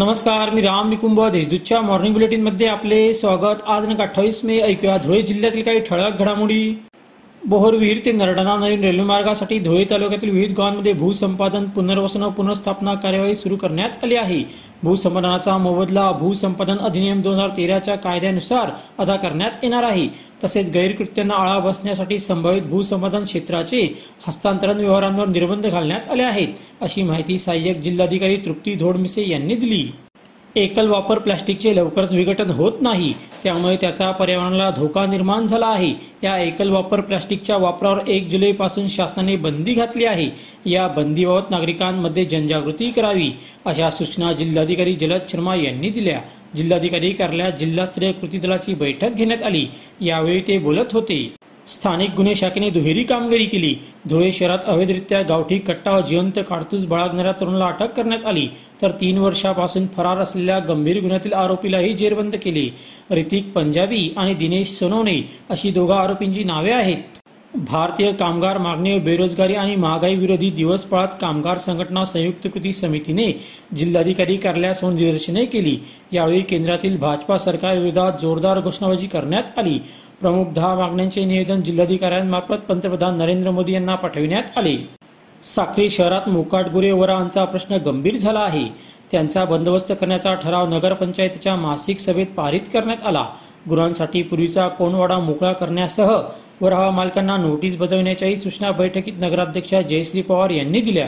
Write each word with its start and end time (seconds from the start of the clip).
नमस्कार 0.00 0.50
मी 0.50 0.60
राम 0.60 0.88
निकुंभ 0.88 1.20
देशदूतच्या 1.30 1.80
मॉर्निंग 1.80 2.12
बुलेटिनमध्ये 2.12 2.66
आपले 2.66 3.14
स्वागत. 3.14 3.62
आज 3.66 3.88
नका 3.88 4.02
अठ्ठावीस 4.02 4.40
मे 4.44 4.60
ऐकूया 4.60 4.96
धुळे 4.96 5.22
जिल्ह्यातील 5.22 5.62
काही 5.62 5.80
ठळक 5.80 6.18
घडामोडी. 6.18 6.74
बोहरविहीर 7.50 8.00
ते 8.04 8.12
नरडणा 8.12 8.54
नवीन 8.56 8.84
रेल्वे 8.84 9.04
मार्गासाठी 9.04 9.58
धुळे 9.58 9.84
तालुक्यातील 9.90 10.30
विविध 10.30 10.52
गावांमध्ये 10.56 10.92
भूसंपादन 10.92 11.64
पुनर्वसन 11.74 12.22
व 12.22 12.28
पुनर्स्थापना 12.30 12.92
कार्यवाही 12.94 13.34
सुरू 13.36 13.56
करण्यात 13.56 14.04
आली 14.04 14.16
आहे. 14.16 14.42
भूसंपादनाचा 14.82 15.56
मोबदला 15.58 16.10
भूसंपादन 16.20 16.78
अधिनियम 16.78 17.22
दोन 17.22 17.34
हजार 17.34 17.48
तेराच्या 17.56 17.96
कायद्यानुसार 17.96 18.70
अदा 18.98 19.16
करण्यात 19.16 19.64
येणार 19.64 19.84
आहे. 19.84 20.06
तसेच 20.44 20.70
गैरकृत्यांना 20.74 21.34
आळा 21.34 21.58
बसण्यासाठी 21.58 22.18
संभावित 22.18 22.68
भूसंपादन 22.70 23.24
क्षेत्राचे 23.24 23.82
हस्तांतरण 24.26 24.78
व्यवहारांवर 24.78 25.28
निर्बंध 25.28 25.66
घालण्यात 25.66 26.10
आले 26.10 26.22
आहेत 26.22 26.54
अशी 26.80 27.02
माहिती 27.02 27.38
सहाय्यक 27.38 27.80
जिल्हाधिकारी 27.80 28.36
तृप्ती 28.46 28.74
धोडमिसे 28.74 29.28
यांनी 29.30 29.54
दिली. 29.56 29.84
एकल 30.56 30.88
वापर 30.88 31.18
प्लास्टिकचे 31.18 31.76
लवकरच 31.76 32.12
विघटन 32.12 32.50
होत 32.50 32.72
नाही. 32.80 33.14
त्यामुळे 33.44 33.76
त्याचा 33.76 34.10
पर्यावरणाला 34.10 34.70
धोका 34.70 35.06
निर्माण 35.06 35.46
झाला 35.46 35.66
आहे. 35.66 35.94
या 36.22 36.38
एकल 36.38 36.70
वापर 36.70 37.00
प्लास्टिकच्या 37.00 37.56
वापरावर 37.56 37.98
एक 38.08 38.28
जुलैपासून 38.28 38.88
शासनाने 38.88 39.36
बंदी 39.36 39.74
घातली 39.74 40.04
आहे. 40.04 40.30
या 40.70 40.88
बंदीबाबत 40.88 41.50
नागरिकांमध्ये 41.50 42.24
जनजागृती 42.24 42.90
करावी 42.90 43.30
अशा 43.64 43.90
सूचना 43.90 44.32
जिल्हाधिकारी 44.32 44.94
जलद 44.94 45.20
शर्मा 45.28 45.54
यांनी 45.54 45.88
दिल्या. 45.88 46.20
जिल्हाधिकारी 46.56 47.10
कार्यालयात 47.10 47.52
जिल्हास्तरीय 47.52 48.12
कृती 48.12 48.38
दलाची 48.38 48.74
बैठक 48.74 49.10
घेण्यात 49.10 49.42
आली. 49.42 49.66
यावेळी 50.00 50.40
ते 50.40 50.58
बोलत 50.58 50.92
होते. 50.92 51.39
स्थानिक 51.68 52.10
गुन्हे 52.16 52.34
शाखेने 52.34 52.70
दुहेरी 52.70 53.04
कामगिरी 53.04 53.44
केली. 53.44 53.74
धुळे 54.08 54.32
शहरात 54.32 54.58
अवैधरित्या 54.66 55.22
गावठी 55.22 55.58
कट्टा 55.58 55.90
व 55.90 56.00
जिवंत 56.00 56.38
काडतूस 56.48 56.84
बाळगणाऱ्या 56.84 57.32
तरुणाला 57.32 57.66
अटक 57.66 57.92
करण्यात 57.92 58.26
आली. 58.26 58.48
तर 58.82 58.90
तीन 58.90 59.18
वर्षापासून 59.18 59.86
फरार 59.86 60.18
असलेल्या 60.18 60.58
गंभीर 60.58 61.00
गुन्ह्यातील 61.00 61.32
आरोपीलाही 61.32 61.94
जेरबंद 61.94 62.36
केले. 62.36 62.68
ऋतिक 63.10 63.52
पंजाबी 63.52 64.14
आणि 64.16 64.34
दिनेश 64.34 64.68
सोनवणे 64.68 65.20
अशी 65.50 65.70
दोघा 65.70 65.96
आरोपींची 65.96 66.44
नावे 66.44 66.70
आहेत. 66.70 67.19
भारतीय 67.54 68.12
कामगार 68.12 68.58
मागणी 68.58 68.98
बेरोजगारी 68.98 69.54
आणि 69.54 69.76
महागाई 69.76 70.16
विरोधी 70.16 70.50
दिवस 70.50 70.84
पाळत 70.84 71.08
कामगार 71.20 71.58
संघटना 71.58 72.04
संयुक्त 72.04 72.46
कृती 72.46 72.72
समितीने 72.72 73.44
जिल्हाधिकारी 73.76 74.36
कार्यालयासमोर 74.36 74.92
निदर्शने 74.92 75.44
केली. 75.44 75.76
यावेळी 76.12 76.40
केंद्रातील 76.40 76.96
भाजपा 76.96 77.38
सरकार 77.38 77.78
विरोधात 77.78 78.12
जोरदार 78.20 78.60
घोषणाबाजी 78.60 79.06
करण्यात 79.06 79.58
आली. 79.58 79.78
प्रमुख 80.20 80.44
दहा 80.52 80.74
मागण्यांचे 80.74 81.24
निवेदन 81.24 81.62
जिल्हाधिकाऱ्यांमार्फत 81.62 82.62
पंतप्रधान 82.68 83.18
नरेंद्र 83.18 83.50
मोदी 83.50 83.72
यांना 83.72 83.94
पाठविण्यात 83.94 84.58
आले. 84.58 84.76
साक्री 85.44 85.90
शहरात 85.90 86.28
मोकाटगुरे 86.28 86.92
वरांचा 86.92 87.44
प्रश्न 87.44 87.74
गंभीर 87.74 88.16
झाला 88.16 88.40
आहे. 88.40 88.64
त्यांचा 89.12 89.44
बंदोबस्त 89.44 89.92
करण्याचा 90.00 90.34
ठराव 90.34 90.68
नगरपंचायतीच्या 90.68 91.56
मासिक 91.56 92.00
सभेत 92.00 92.26
पारित 92.26 92.60
करण्यात 92.72 93.06
आला. 93.06 93.24
गुरांसाठी 93.68 94.22
पूर्वीचा 94.22 94.68
कोणवाडा 94.68 95.18
मोकळा 95.18 95.52
करण्यासह 95.52 96.16
वराहा 96.60 96.90
मालकांना 96.90 97.36
नोटीस 97.36 97.76
बजावण्याच्याही 97.76 98.36
सूचना 98.36 98.70
बैठकीत 98.70 99.12
नगराध्यक्षा 99.18 99.82
जयश्री 99.82 100.22
पवार 100.22 100.50
यांनी 100.50 100.80
दिल्या. 100.80 101.06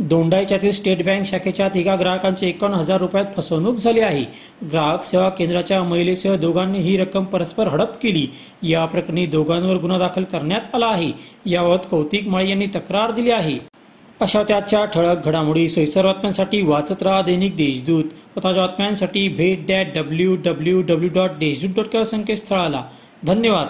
दोंडाईच्यातील 0.00 0.70
स्टेट 0.70 1.04
बँक 1.04 1.26
शाखेच्या 1.26 1.68
तिघा 1.68 1.96
ग्राहकांची 1.96 2.48
एकावन्न 2.48 2.78
हजार 2.78 3.00
रुपयात 3.00 3.24
फसवणूक 3.36 3.76
झाली 3.76 4.00
आहे. 4.00 4.24
ग्राहक 4.70 5.04
सेवा 5.04 5.28
केंद्राच्या 5.28 5.82
महिलेसह 5.82 6.36
दोघांनी 6.36 6.78
ही 6.78 6.96
रक्कम 6.96 7.24
परस्पर 7.24 7.68
हडप 7.68 7.96
केली. 8.02 8.26
या 8.62 8.84
प्रकरणी 8.84 9.26
दोघांवर 9.26 9.76
गुन्हा 9.76 9.98
दाखल 9.98 10.24
करण्यात 10.24 10.74
आला 10.74 10.86
आहे. 10.86 11.10
याबाबत 11.46 11.86
कौतिक 11.90 12.28
माळी 12.28 12.50
यांनी 12.50 12.66
तक्रार 12.66 13.10
दिली 13.10 13.30
आहे. 13.30 13.58
अशा 14.20 14.42
त्याच्या 14.42 14.84
ठळक 14.84 15.26
घडामोडी 15.26 15.68
सोयीसर 15.68 16.04
बातम्यांसाठी 16.06 16.62
वाचत 16.62 17.02
राहा 17.02 17.22
दैनिक 17.22 17.56
देशदूत 17.56 18.04
व 18.36 18.40
ताज्या 18.44 18.66
बातम्यांसाठी 18.66 19.28
भेट 19.28 19.66
that 19.66 19.86
W 19.94 20.36
W 20.36 20.82
W 20.82 21.10
dot 21.14 21.30
Deshdoot 21.30 21.84
dot 21.84 22.02
संकेतस्थळाला. 22.02 22.82
धन्यवाद. 23.26 23.66